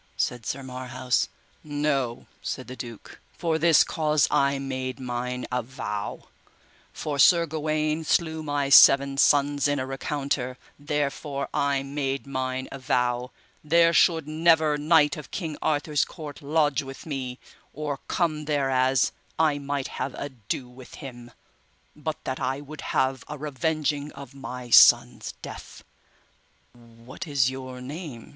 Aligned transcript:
said 0.17 0.47
Sir 0.47 0.63
Marhaus. 0.63 1.27
No, 1.63 2.25
said 2.41 2.65
the 2.67 2.75
duke, 2.75 3.21
for 3.37 3.59
this 3.59 3.83
cause 3.83 4.27
I 4.31 4.57
made 4.57 4.99
mine 4.99 5.45
avow, 5.51 6.29
for 6.91 7.19
Sir 7.19 7.45
Gawaine 7.45 8.03
slew 8.03 8.41
my 8.41 8.69
seven 8.69 9.15
sons 9.19 9.67
in 9.67 9.77
a 9.77 9.85
recounter, 9.85 10.57
therefore 10.79 11.49
I 11.53 11.83
made 11.83 12.25
mine 12.25 12.67
avow, 12.71 13.29
there 13.63 13.93
should 13.93 14.27
never 14.27 14.75
knight 14.75 15.17
of 15.17 15.29
King 15.29 15.55
Arthur's 15.61 16.03
court 16.03 16.41
lodge 16.41 16.81
with 16.81 17.05
me, 17.05 17.37
or 17.71 17.99
come 18.07 18.45
thereas 18.45 19.11
I 19.37 19.59
might 19.59 19.87
have 19.87 20.15
ado 20.15 20.67
with 20.67 20.95
him, 20.95 21.29
but 21.95 22.17
that 22.23 22.39
I 22.39 22.59
would 22.59 22.81
have 22.81 23.23
a 23.29 23.37
revenging 23.37 24.11
of 24.13 24.33
my 24.33 24.71
sons' 24.71 25.35
death. 25.43 25.83
What 26.73 27.27
is 27.27 27.51
your 27.51 27.81
name? 27.81 28.29